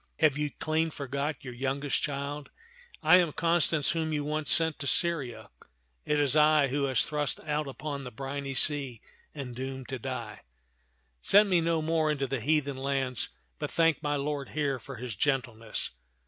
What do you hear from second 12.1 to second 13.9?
the heathen lands, but